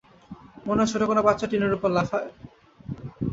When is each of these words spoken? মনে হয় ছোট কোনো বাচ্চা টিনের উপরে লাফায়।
মনে 0.67 0.79
হয় 0.81 0.89
ছোট 0.91 1.01
কোনো 1.09 1.21
বাচ্চা 1.27 1.45
টিনের 1.51 1.75
উপরে 1.77 1.93
লাফায়। 1.97 2.29